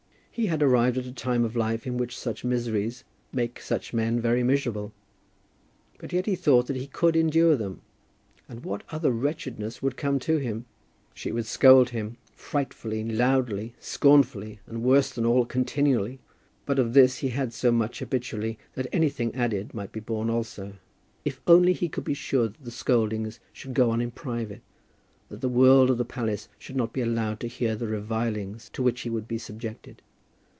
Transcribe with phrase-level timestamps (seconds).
[0.33, 3.03] He had arrived at a time of life in which such miseries
[3.33, 4.93] make such men very miserable;
[5.99, 7.81] but yet he thought that he could endure them.
[8.47, 10.65] And what other wretchedness would come to him?
[11.13, 16.19] She would scold him, frightfully, loudly, scornfully, and worse than all, continually.
[16.65, 20.77] But of this he had so much habitually, that anything added might be borne also;
[21.25, 24.61] if only he could be sure that the scoldings should go on in private,
[25.27, 28.81] that the world of the palace should not be allowed to hear the revilings to
[28.81, 30.01] which he would be subjected.